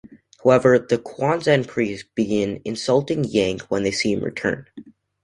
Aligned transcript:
However, 0.43 0.79
the 0.79 0.97
Quanzhen 0.97 1.67
priests 1.67 2.09
begin 2.15 2.59
insulting 2.65 3.23
Yang 3.23 3.59
when 3.69 3.83
they 3.83 3.91
see 3.91 4.13
him 4.13 4.23
return. 4.23 4.65